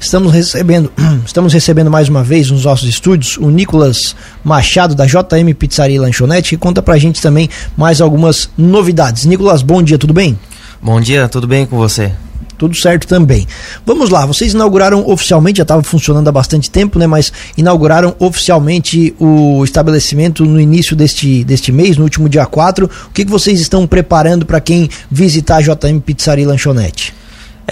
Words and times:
Estamos 0.00 0.32
recebendo, 0.32 0.90
estamos 1.26 1.52
recebendo 1.52 1.90
mais 1.90 2.08
uma 2.08 2.24
vez 2.24 2.50
nos 2.50 2.64
nossos 2.64 2.88
estúdios 2.88 3.36
o 3.36 3.50
Nicolas 3.50 4.16
Machado 4.42 4.94
da 4.94 5.04
JM 5.04 5.52
Pizzaria 5.56 5.96
e 5.96 5.98
Lanchonete, 5.98 6.48
que 6.50 6.56
conta 6.56 6.80
pra 6.80 6.96
gente 6.96 7.20
também 7.20 7.50
mais 7.76 8.00
algumas 8.00 8.48
novidades. 8.56 9.26
Nicolas, 9.26 9.60
bom 9.60 9.82
dia, 9.82 9.98
tudo 9.98 10.14
bem? 10.14 10.38
Bom 10.82 10.98
dia, 11.02 11.28
tudo 11.28 11.46
bem 11.46 11.66
com 11.66 11.76
você? 11.76 12.10
Tudo 12.56 12.74
certo 12.74 13.06
também. 13.06 13.46
Vamos 13.84 14.08
lá, 14.08 14.24
vocês 14.24 14.54
inauguraram 14.54 15.06
oficialmente, 15.06 15.58
já 15.58 15.62
estava 15.62 15.82
funcionando 15.82 16.28
há 16.28 16.32
bastante 16.32 16.70
tempo, 16.70 16.98
né? 16.98 17.06
Mas 17.06 17.30
inauguraram 17.56 18.14
oficialmente 18.18 19.14
o 19.18 19.62
estabelecimento 19.64 20.46
no 20.46 20.58
início 20.58 20.96
deste, 20.96 21.44
deste 21.44 21.70
mês, 21.72 21.98
no 21.98 22.04
último 22.04 22.28
dia 22.28 22.46
4. 22.46 22.86
O 22.86 23.10
que, 23.12 23.24
que 23.24 23.30
vocês 23.30 23.60
estão 23.60 23.86
preparando 23.86 24.46
para 24.46 24.60
quem 24.60 24.88
visitar 25.10 25.56
a 25.56 25.60
JM 25.60 26.00
Pizzaria 26.04 26.44
e 26.44 26.46
Lanchonete? 26.46 27.19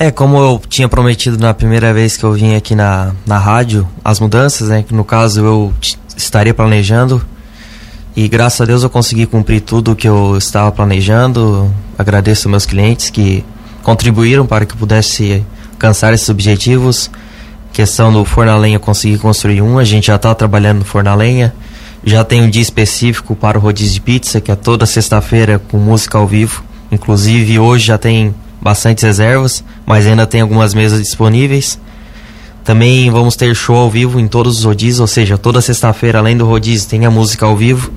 É, 0.01 0.13
como 0.13 0.39
eu 0.39 0.63
tinha 0.69 0.89
prometido 0.89 1.37
na 1.37 1.53
primeira 1.53 1.93
vez 1.93 2.17
que 2.17 2.23
eu 2.23 2.33
vim 2.33 2.55
aqui 2.55 2.73
na, 2.73 3.13
na 3.27 3.37
rádio, 3.37 3.85
as 4.05 4.21
mudanças, 4.21 4.69
né? 4.69 4.85
Que 4.85 4.95
no 4.95 5.03
caso 5.03 5.45
eu 5.45 5.75
estaria 6.17 6.55
planejando. 6.55 7.21
E 8.15 8.29
graças 8.29 8.61
a 8.61 8.65
Deus 8.65 8.85
eu 8.85 8.91
consegui 8.91 9.27
cumprir 9.27 9.61
tudo 9.61 9.91
o 9.91 9.97
que 9.97 10.09
eu 10.09 10.37
estava 10.39 10.71
planejando. 10.71 11.69
Agradeço 11.99 12.49
meus 12.49 12.65
clientes 12.65 13.11
que 13.11 13.45
contribuíram 13.83 14.47
para 14.47 14.65
que 14.65 14.73
eu 14.73 14.79
pudesse 14.79 15.45
alcançar 15.73 16.15
esses 16.15 16.29
objetivos. 16.29 17.11
Questão 17.73 18.13
do 18.13 18.25
forno 18.25 18.53
a 18.53 18.57
lenha, 18.57 18.77
eu 18.77 18.81
consegui 18.81 19.19
construir 19.19 19.63
um, 19.63 19.81
a 19.81 19.85
gente 19.85 20.07
já 20.07 20.15
está 20.15 20.33
trabalhando 20.33 20.79
no 20.79 20.85
forno 20.85 21.11
a 21.11 21.15
lenha. 21.17 21.53
Já 22.05 22.23
tem 22.23 22.41
um 22.41 22.49
dia 22.49 22.63
específico 22.63 23.35
para 23.35 23.59
o 23.59 23.61
rodízio 23.61 23.95
de 23.95 24.01
pizza, 24.01 24.41
que 24.41 24.53
é 24.53 24.55
toda 24.55 24.87
sexta-feira 24.87 25.59
com 25.59 25.77
música 25.77 26.19
ao 26.19 26.27
vivo. 26.27 26.63
Inclusive 26.93 27.59
hoje 27.59 27.87
já 27.87 27.99
tem 27.99 28.33
bastante 28.61 29.05
reservas, 29.05 29.65
mas 29.87 30.07
ainda 30.07 30.27
tem 30.27 30.41
algumas 30.41 30.75
mesas 30.75 31.01
disponíveis. 31.03 31.79
Também 32.65 33.11
vamos 33.11 33.35
ter 33.35 33.55
show 33.55 33.77
ao 33.77 33.91
vivo 33.91 34.21
em 34.21 34.29
todos 34.29 34.59
os 34.59 34.65
rodízios, 34.65 35.01
ou 35.01 35.07
seja, 35.07 35.39
toda 35.39 35.61
sexta-feira, 35.61 36.19
além 36.19 36.37
do 36.37 36.47
rodízio, 36.47 36.89
tem 36.89 37.07
a 37.07 37.11
música 37.11 37.47
ao 37.47 37.57
vivo. 37.57 37.91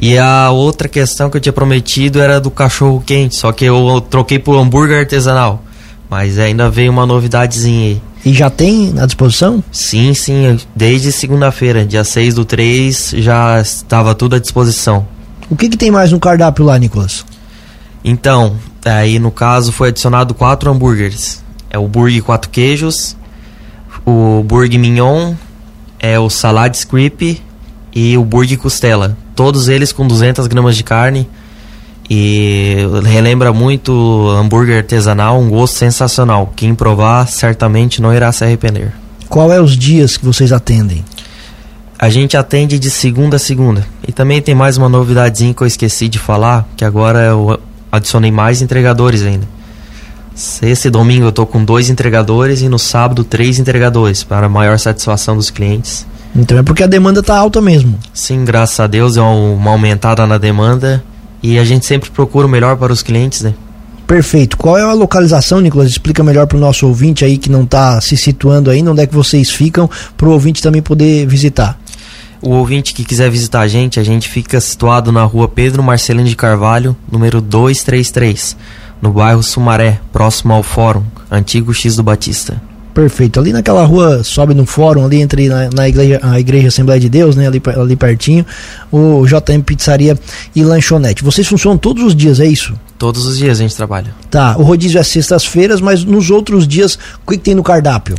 E 0.00 0.16
a 0.16 0.50
outra 0.50 0.88
questão 0.88 1.28
que 1.28 1.36
eu 1.36 1.40
tinha 1.40 1.52
prometido 1.52 2.20
era 2.20 2.40
do 2.40 2.50
cachorro 2.50 3.02
quente, 3.04 3.36
só 3.36 3.52
que 3.52 3.64
eu 3.64 4.00
troquei 4.08 4.38
por 4.38 4.56
hambúrguer 4.56 5.00
artesanal. 5.00 5.62
Mas 6.08 6.38
ainda 6.38 6.70
veio 6.70 6.90
uma 6.90 7.04
novidadezinha 7.04 7.88
aí. 7.88 8.02
E 8.24 8.32
já 8.32 8.48
tem 8.48 8.94
à 8.98 9.06
disposição? 9.06 9.62
Sim, 9.70 10.14
sim, 10.14 10.58
desde 10.74 11.12
segunda-feira, 11.12 11.84
dia 11.84 12.04
6 12.04 12.34
do 12.34 12.44
3, 12.44 13.14
já 13.18 13.60
estava 13.60 14.14
tudo 14.14 14.36
à 14.36 14.38
disposição. 14.38 15.06
O 15.50 15.56
que, 15.56 15.68
que 15.68 15.76
tem 15.76 15.90
mais 15.90 16.12
no 16.12 16.20
cardápio 16.20 16.64
lá, 16.64 16.78
Nicolas? 16.78 17.24
Então, 18.04 18.56
aí 18.84 19.18
no 19.18 19.30
caso 19.30 19.72
foi 19.72 19.88
adicionado 19.88 20.34
quatro 20.34 20.70
hambúrgueres. 20.70 21.42
É 21.70 21.78
o 21.78 21.86
burger 21.86 22.22
quatro 22.22 22.50
queijos, 22.50 23.16
o 24.06 24.42
burger 24.42 24.80
mignon, 24.80 25.34
é 25.98 26.18
o 26.18 26.30
salad 26.30 26.74
script 26.74 27.42
e 27.94 28.16
o 28.16 28.24
burger 28.24 28.58
costela 28.58 29.16
todos 29.38 29.68
eles 29.68 29.92
com 29.92 30.04
200 30.04 30.48
gramas 30.48 30.76
de 30.76 30.82
carne. 30.82 31.28
E 32.10 32.78
relembra 33.04 33.52
muito 33.52 34.28
hambúrguer 34.30 34.78
artesanal, 34.78 35.38
um 35.38 35.48
gosto 35.48 35.76
sensacional. 35.76 36.52
Quem 36.56 36.74
provar 36.74 37.28
certamente 37.28 38.02
não 38.02 38.12
irá 38.12 38.32
se 38.32 38.42
arrepender. 38.42 38.92
Qual 39.28 39.52
é 39.52 39.60
os 39.60 39.76
dias 39.76 40.16
que 40.16 40.24
vocês 40.24 40.50
atendem? 40.52 41.04
A 41.96 42.08
gente 42.08 42.36
atende 42.36 42.78
de 42.78 42.90
segunda 42.90 43.36
a 43.36 43.38
segunda. 43.38 43.86
E 44.06 44.10
também 44.10 44.40
tem 44.40 44.54
mais 44.54 44.76
uma 44.76 44.88
novidadezinha 44.88 45.54
que 45.54 45.62
eu 45.62 45.66
esqueci 45.66 46.08
de 46.08 46.18
falar, 46.18 46.66
que 46.76 46.84
agora 46.84 47.20
eu 47.20 47.60
adicionei 47.90 48.30
mais 48.30 48.62
entregadores 48.62 49.22
ainda. 49.22 49.46
Esse 50.62 50.88
domingo 50.88 51.26
eu 51.26 51.32
tô 51.32 51.44
com 51.44 51.64
dois 51.64 51.90
entregadores 51.90 52.62
e 52.62 52.68
no 52.68 52.78
sábado 52.78 53.24
três 53.24 53.58
entregadores, 53.58 54.22
para 54.22 54.48
maior 54.48 54.78
satisfação 54.78 55.36
dos 55.36 55.50
clientes. 55.50 56.06
Então 56.34 56.58
é 56.58 56.62
porque 56.62 56.82
a 56.82 56.86
demanda 56.86 57.20
está 57.20 57.36
alta 57.36 57.60
mesmo. 57.60 57.98
Sim, 58.14 58.44
graças 58.44 58.78
a 58.78 58.86
Deus 58.86 59.16
é 59.16 59.20
uma 59.20 59.70
aumentada 59.72 60.26
na 60.26 60.38
demanda 60.38 61.02
e 61.42 61.58
a 61.58 61.64
gente 61.64 61.86
sempre 61.86 62.10
procura 62.10 62.46
o 62.46 62.50
melhor 62.50 62.76
para 62.76 62.92
os 62.92 63.02
clientes, 63.02 63.42
né? 63.42 63.54
Perfeito. 64.06 64.56
Qual 64.56 64.78
é 64.78 64.82
a 64.82 64.92
localização, 64.92 65.60
Nicolas? 65.60 65.90
Explica 65.90 66.22
melhor 66.24 66.46
para 66.46 66.56
o 66.56 66.60
nosso 66.60 66.86
ouvinte 66.86 67.24
aí 67.24 67.36
que 67.36 67.50
não 67.50 67.64
está 67.64 68.00
se 68.00 68.16
situando 68.16 68.70
ainda, 68.70 68.90
onde 68.90 69.02
é 69.02 69.06
que 69.06 69.14
vocês 69.14 69.50
ficam, 69.50 69.88
para 70.16 70.28
o 70.28 70.32
ouvinte 70.32 70.62
também 70.62 70.80
poder 70.80 71.26
visitar. 71.26 71.78
O 72.40 72.50
ouvinte 72.50 72.94
que 72.94 73.04
quiser 73.04 73.30
visitar 73.30 73.60
a 73.60 73.68
gente, 73.68 73.98
a 73.98 74.04
gente 74.04 74.28
fica 74.28 74.60
situado 74.60 75.10
na 75.10 75.24
rua 75.24 75.48
Pedro 75.48 75.82
Marcelino 75.82 76.28
de 76.28 76.36
Carvalho, 76.36 76.96
número 77.10 77.40
233, 77.40 78.56
no 79.02 79.10
bairro 79.10 79.42
Sumaré, 79.42 80.00
próximo 80.12 80.52
ao 80.52 80.62
Fórum, 80.62 81.02
antigo 81.30 81.74
X 81.74 81.96
do 81.96 82.02
Batista. 82.02 82.60
Perfeito. 82.98 83.38
Ali 83.38 83.52
naquela 83.52 83.84
rua, 83.84 84.24
sobe 84.24 84.54
no 84.54 84.66
fórum, 84.66 85.04
ali 85.04 85.20
entre 85.20 85.48
na, 85.48 85.70
na 85.72 85.88
igreja, 85.88 86.18
a 86.20 86.40
igreja 86.40 86.66
Assembleia 86.66 86.98
de 86.98 87.08
Deus, 87.08 87.36
né? 87.36 87.46
Ali, 87.46 87.62
ali 87.76 87.94
pertinho, 87.94 88.44
o 88.90 89.24
JM 89.24 89.62
Pizzaria 89.64 90.18
e 90.52 90.64
Lanchonete. 90.64 91.22
Vocês 91.22 91.46
funcionam 91.46 91.78
todos 91.78 92.02
os 92.02 92.16
dias, 92.16 92.40
é 92.40 92.46
isso? 92.46 92.74
Todos 92.98 93.24
os 93.24 93.38
dias 93.38 93.60
a 93.60 93.62
gente 93.62 93.76
trabalha. 93.76 94.12
Tá, 94.28 94.56
o 94.58 94.64
rodízio 94.64 94.98
é 94.98 95.04
sextas-feiras, 95.04 95.80
mas 95.80 96.02
nos 96.02 96.28
outros 96.28 96.66
dias, 96.66 96.98
o 97.24 97.30
que, 97.30 97.36
que 97.36 97.44
tem 97.44 97.54
no 97.54 97.62
cardápio? 97.62 98.16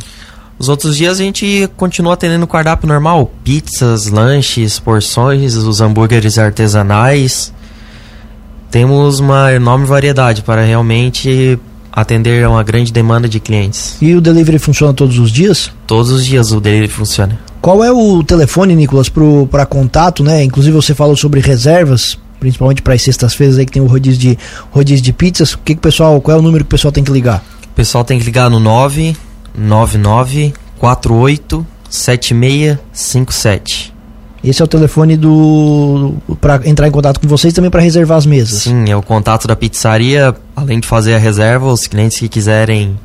Os 0.60 0.68
outros 0.68 0.94
dias 0.94 1.18
a 1.18 1.22
gente 1.22 1.70
continua 1.74 2.12
atendendo 2.12 2.44
o 2.44 2.46
cardápio 2.46 2.86
normal: 2.86 3.32
pizzas, 3.42 4.08
lanches, 4.08 4.78
porções, 4.78 5.54
os 5.56 5.80
hambúrgueres 5.80 6.38
artesanais. 6.38 7.50
Temos 8.70 9.20
uma 9.20 9.54
enorme 9.54 9.86
variedade 9.86 10.42
para 10.42 10.62
realmente 10.62 11.58
atender 11.90 12.44
a 12.44 12.50
uma 12.50 12.62
grande 12.62 12.92
demanda 12.92 13.26
de 13.26 13.40
clientes. 13.40 13.96
E 14.02 14.14
o 14.14 14.20
delivery 14.20 14.58
funciona 14.58 14.92
todos 14.92 15.18
os 15.18 15.32
dias? 15.32 15.72
Todos 15.86 16.10
os 16.10 16.26
dias 16.26 16.52
o 16.52 16.60
delivery 16.60 16.92
funciona. 16.92 17.40
Qual 17.62 17.82
é 17.82 17.90
o 17.90 18.22
telefone, 18.22 18.76
Nicolas, 18.76 19.10
para 19.50 19.64
contato, 19.64 20.22
né? 20.22 20.44
Inclusive 20.44 20.76
você 20.76 20.94
falou 20.94 21.16
sobre 21.16 21.40
reservas, 21.40 22.18
principalmente 22.38 22.82
para 22.82 22.92
as 22.92 23.02
sextas-feiras 23.02 23.56
aí 23.56 23.64
que 23.64 23.72
tem 23.72 23.82
o 23.82 23.86
rodízio 23.86 24.20
de, 24.20 24.38
rodízio 24.70 25.02
de 25.02 25.12
pizzas. 25.14 25.54
O 25.54 25.58
que, 25.58 25.74
que 25.74 25.78
o 25.78 25.82
pessoal, 25.82 26.20
qual 26.20 26.36
é 26.36 26.38
o 26.38 26.42
número 26.42 26.64
que 26.64 26.68
o 26.68 26.70
pessoal 26.70 26.92
tem 26.92 27.02
que 27.02 27.10
ligar? 27.10 27.42
O 27.64 27.74
pessoal 27.74 28.04
tem 28.04 28.18
que 28.18 28.26
ligar 28.26 28.50
no 28.50 28.60
999 28.60 29.29
48 30.78 31.66
7657. 31.88 33.94
Esse 34.42 34.62
é 34.62 34.64
o 34.64 34.68
telefone 34.68 35.18
do 35.18 36.14
para 36.40 36.66
entrar 36.66 36.88
em 36.88 36.90
contato 36.90 37.20
com 37.20 37.28
vocês 37.28 37.52
também 37.52 37.70
para 37.70 37.82
reservar 37.82 38.16
as 38.16 38.24
mesas. 38.24 38.62
Sim, 38.62 38.88
é 38.88 38.96
o 38.96 39.02
contato 39.02 39.46
da 39.46 39.54
pizzaria, 39.54 40.34
além 40.56 40.80
de 40.80 40.88
fazer 40.88 41.14
a 41.14 41.18
reserva, 41.18 41.70
os 41.70 41.86
clientes 41.86 42.18
que 42.18 42.28
quiserem 42.28 42.96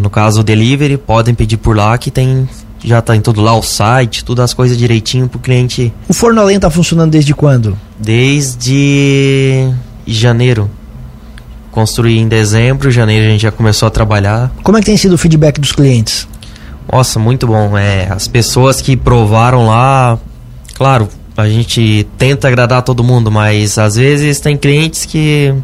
no 0.00 0.10
caso 0.10 0.40
o 0.40 0.44
delivery, 0.44 0.98
podem 0.98 1.34
pedir 1.34 1.56
por 1.56 1.76
lá 1.76 1.96
que 1.96 2.10
tem 2.10 2.48
já 2.84 3.00
tá 3.00 3.14
em 3.14 3.20
tudo 3.20 3.40
lá 3.40 3.56
o 3.56 3.62
site, 3.62 4.24
todas 4.24 4.46
as 4.46 4.54
coisas 4.54 4.76
direitinho 4.76 5.28
pro 5.28 5.38
cliente. 5.38 5.92
O 6.08 6.12
forno 6.12 6.40
a 6.40 6.44
lenha 6.44 6.58
tá 6.58 6.68
funcionando 6.68 7.12
desde 7.12 7.32
quando? 7.32 7.78
Desde 7.96 9.72
janeiro. 10.04 10.68
Construí 11.72 12.18
em 12.18 12.28
dezembro, 12.28 12.90
janeiro 12.90 13.26
a 13.26 13.30
gente 13.30 13.40
já 13.40 13.50
começou 13.50 13.88
a 13.88 13.90
trabalhar. 13.90 14.52
Como 14.62 14.76
é 14.76 14.80
que 14.80 14.86
tem 14.86 14.96
sido 14.96 15.14
o 15.14 15.18
feedback 15.18 15.58
dos 15.58 15.72
clientes? 15.72 16.28
Nossa, 16.90 17.18
muito 17.18 17.46
bom. 17.46 17.76
É, 17.76 18.06
as 18.10 18.28
pessoas 18.28 18.82
que 18.82 18.94
provaram 18.94 19.66
lá, 19.66 20.18
claro, 20.74 21.08
a 21.34 21.48
gente 21.48 22.06
tenta 22.18 22.46
agradar 22.46 22.82
todo 22.82 23.02
mundo, 23.02 23.30
mas 23.30 23.78
às 23.78 23.94
vezes 23.96 24.38
tem 24.38 24.56
clientes 24.56 25.06
que 25.06 25.54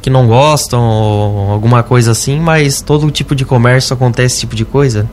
que 0.00 0.08
não 0.08 0.26
gostam 0.26 0.80
ou 0.80 1.50
alguma 1.50 1.82
coisa 1.82 2.12
assim, 2.12 2.40
mas 2.40 2.80
todo 2.80 3.10
tipo 3.10 3.34
de 3.34 3.44
comércio 3.44 3.92
acontece 3.92 4.36
esse 4.36 4.40
tipo 4.40 4.56
de 4.56 4.64
coisa. 4.64 5.10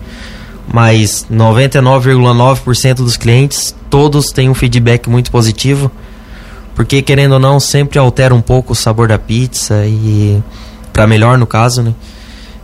Mas 0.72 1.26
99,9% 1.32 2.96
dos 2.96 3.18
clientes, 3.18 3.76
todos 3.90 4.28
têm 4.28 4.50
um 4.50 4.54
feedback 4.54 5.10
muito 5.10 5.32
positivo, 5.32 5.92
porque 6.76 7.02
querendo 7.02 7.34
ou 7.34 7.40
não, 7.40 7.60
sempre 7.60 7.98
altera 7.98 8.36
um 8.36 8.42
pouco 8.42 8.74
o 8.74 8.76
sabor 8.76 9.08
da 9.08 9.18
pizza 9.18 9.86
e 9.86 10.44
para 10.92 11.08
melhor 11.08 11.38
no 11.38 11.48
caso, 11.48 11.82
né? 11.82 11.94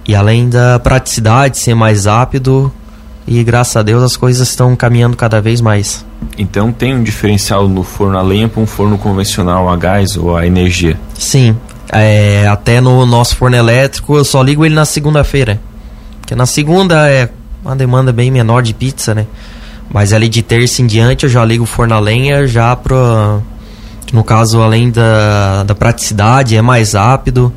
E 0.08 0.14
além 0.14 0.50
da 0.50 0.78
praticidade, 0.80 1.58
ser 1.58 1.74
mais 1.74 2.06
rápido, 2.06 2.72
e 3.26 3.44
graças 3.44 3.76
a 3.78 3.82
Deus 3.82 4.04
as 4.04 4.18
coisas 4.18 4.50
estão 4.50 4.76
caminhando 4.76 5.16
cada 5.16 5.40
vez 5.40 5.62
mais. 5.62 6.06
Então 6.38 6.72
tem 6.72 6.94
um 6.94 7.04
diferencial 7.04 7.68
no 7.68 7.84
forno 7.84 8.18
a 8.18 8.22
lenha 8.22 8.50
para 8.50 8.62
um 8.62 8.68
forno 8.68 8.98
convencional 8.98 9.70
a 9.70 9.78
gás 9.78 10.18
ou 10.18 10.36
a 10.36 10.46
energia? 10.46 11.00
Sim, 11.18 11.56
é, 11.92 12.48
até 12.48 12.82
no 12.82 13.06
nosso 13.06 13.36
forno 13.36 13.56
elétrico 13.56 14.18
eu 14.18 14.26
só 14.26 14.42
ligo 14.42 14.66
ele 14.66 14.76
na 14.76 14.86
segunda-feira. 14.86 15.60
Porque 16.20 16.36
na 16.36 16.46
segunda 16.46 17.10
é 17.10 17.30
uma 17.64 17.76
demanda 17.76 18.12
bem 18.12 18.32
menor 18.32 18.62
de 18.62 18.74
pizza, 18.74 19.14
né? 19.14 19.26
Mas 19.94 20.14
ali 20.14 20.30
de 20.30 20.42
terça 20.42 20.82
em 20.82 20.88
diante 20.88 21.26
eu 21.26 21.30
já 21.30 21.44
ligo 21.44 21.64
o 21.64 21.68
forno 21.68 21.94
a 21.94 22.00
lenha 22.00 22.48
já 22.48 22.76
para 22.76 23.40
no 24.12 24.24
caso 24.24 24.62
além 24.62 24.90
da, 24.92 25.64
da 25.64 25.76
praticidade 25.76 26.56
é 26.56 26.62
mais 26.62 26.94
rápido 26.94 27.52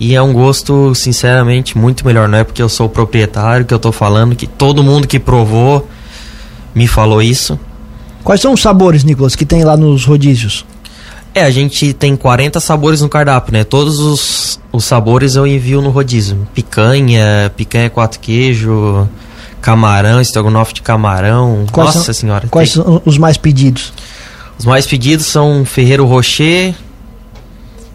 e 0.00 0.14
é 0.14 0.22
um 0.22 0.32
gosto, 0.32 0.94
sinceramente, 0.94 1.76
muito 1.76 2.06
melhor. 2.06 2.28
Não 2.28 2.38
é 2.38 2.44
porque 2.44 2.62
eu 2.62 2.68
sou 2.68 2.86
o 2.86 2.88
proprietário 2.88 3.66
que 3.66 3.74
eu 3.74 3.78
tô 3.78 3.90
falando, 3.90 4.36
que 4.36 4.46
todo 4.46 4.82
mundo 4.82 5.08
que 5.08 5.18
provou 5.18 5.88
me 6.74 6.86
falou 6.86 7.20
isso. 7.20 7.58
Quais 8.22 8.40
são 8.40 8.52
os 8.52 8.60
sabores, 8.60 9.02
Nicolas, 9.04 9.34
que 9.34 9.44
tem 9.46 9.64
lá 9.64 9.76
nos 9.76 10.04
rodízios? 10.04 10.64
É, 11.34 11.42
a 11.42 11.50
gente 11.50 11.92
tem 11.92 12.16
40 12.16 12.58
sabores 12.60 13.00
no 13.00 13.08
cardápio, 13.08 13.52
né? 13.52 13.64
Todos 13.64 13.98
os, 13.98 14.60
os 14.72 14.84
sabores 14.84 15.34
eu 15.36 15.46
envio 15.46 15.80
no 15.82 15.90
rodízio. 15.90 16.46
Picanha, 16.54 17.52
picanha 17.56 17.88
quatro 17.90 18.18
queijo, 18.20 19.08
camarão, 19.60 20.20
estrogonofe 20.20 20.74
de 20.74 20.82
camarão. 20.82 21.64
Quais 21.72 21.94
Nossa 21.94 22.04
são, 22.06 22.14
senhora. 22.14 22.48
Quais 22.48 22.72
tem- 22.72 22.82
são 22.82 23.02
os 23.04 23.18
mais 23.18 23.36
pedidos? 23.36 23.92
Os 24.58 24.64
mais 24.64 24.86
pedidos 24.86 25.26
são 25.26 25.64
Ferreiro 25.64 26.04
Rocher, 26.04 26.74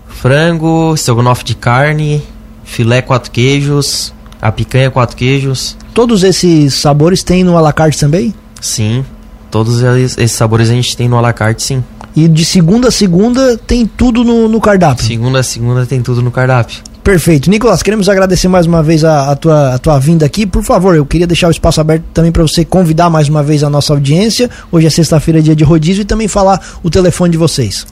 frango, 0.07 0.93
estrogonofe 0.95 1.43
de 1.43 1.55
carne, 1.55 2.23
filé 2.63 3.01
quatro 3.01 3.29
queijos, 3.29 4.13
a 4.41 4.51
picanha 4.51 4.89
quatro 4.89 5.17
queijos. 5.17 5.75
Todos 5.93 6.23
esses 6.23 6.73
sabores 6.73 7.21
tem 7.21 7.43
no 7.43 7.57
alacarte 7.57 7.99
também? 7.99 8.33
Sim, 8.61 9.03
todos 9.51 9.81
esses 9.81 10.31
sabores 10.31 10.69
a 10.69 10.73
gente 10.73 10.95
tem 10.95 11.09
no 11.09 11.17
alacarte, 11.17 11.61
sim. 11.61 11.83
E 12.15 12.29
de 12.29 12.45
segunda 12.45 12.87
a 12.87 12.91
segunda 12.91 13.57
tem 13.57 13.85
tudo 13.85 14.23
no, 14.23 14.47
no 14.47 14.61
cardápio. 14.61 15.05
Segunda 15.05 15.39
a 15.39 15.43
segunda 15.43 15.85
tem 15.85 16.01
tudo 16.01 16.21
no 16.21 16.31
cardápio. 16.31 16.81
Perfeito. 17.03 17.49
Nicolas, 17.49 17.83
queremos 17.83 18.07
agradecer 18.07 18.47
mais 18.47 18.65
uma 18.65 18.81
vez 18.81 19.03
a, 19.03 19.31
a 19.31 19.35
tua, 19.35 19.75
a 19.75 19.77
tua 19.77 19.99
vinda 19.99 20.25
aqui. 20.25 20.45
Por 20.45 20.63
favor, 20.63 20.95
eu 20.95 21.05
queria 21.05 21.27
deixar 21.27 21.49
o 21.49 21.51
espaço 21.51 21.81
aberto 21.81 22.05
também 22.13 22.31
para 22.31 22.41
você 22.41 22.63
convidar 22.63 23.09
mais 23.09 23.27
uma 23.27 23.43
vez 23.43 23.61
a 23.61 23.69
noessa 23.69 23.91
audiência. 23.91 24.49
Hoje 24.71 24.87
é 24.87 24.89
sexta-feira, 24.89 25.41
dia 25.41 25.53
de 25.53 25.65
rodízio, 25.65 26.03
e 26.03 26.05
também 26.05 26.29
falar 26.29 26.61
o 26.81 26.89
telefone 26.89 27.31
de 27.31 27.37
vocês. 27.37 27.85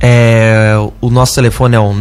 É, 0.00 0.74
o 1.00 1.10
nosso 1.10 1.36
telefone 1.36 1.76
é 1.76 1.80
o 1.80 1.94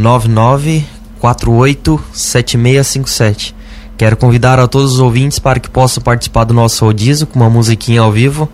99487657. 1.22 3.54
Quero 3.96 4.18
convidar 4.18 4.60
a 4.60 4.68
todos 4.68 4.94
os 4.94 5.00
ouvintes 5.00 5.38
para 5.38 5.60
que 5.60 5.70
possam 5.70 6.02
participar 6.02 6.46
do 6.46 6.54
nosso 6.54 6.84
rodízio 6.84 7.28
com 7.28 7.40
uma 7.40 7.50
musiquinha 7.50 8.02
ao 8.02 8.12
vivo. 8.12 8.50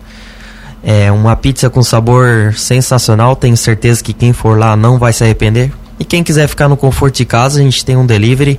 É 0.84 1.10
uma 1.10 1.34
pizza 1.34 1.70
com 1.70 1.82
sabor 1.82 2.52
sensacional, 2.54 3.34
tenho 3.34 3.56
certeza 3.56 4.04
que 4.04 4.12
quem 4.12 4.34
for 4.34 4.58
lá 4.58 4.76
não 4.76 4.98
vai 4.98 5.14
se 5.14 5.24
arrepender. 5.24 5.72
E 6.00 6.04
quem 6.04 6.24
quiser 6.24 6.48
ficar 6.48 6.66
no 6.66 6.78
conforto 6.78 7.16
de 7.16 7.26
casa, 7.26 7.60
a 7.60 7.62
gente 7.62 7.84
tem 7.84 7.94
um 7.94 8.06
delivery 8.06 8.58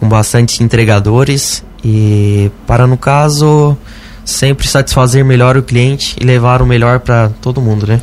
com 0.00 0.08
bastante 0.08 0.60
entregadores 0.60 1.62
e 1.84 2.50
para 2.66 2.84
no 2.84 2.98
caso 2.98 3.78
sempre 4.24 4.66
satisfazer 4.66 5.24
melhor 5.24 5.56
o 5.56 5.62
cliente 5.62 6.16
e 6.20 6.24
levar 6.24 6.60
o 6.60 6.66
melhor 6.66 6.98
para 6.98 7.30
todo 7.40 7.60
mundo, 7.60 7.86
né? 7.86 8.02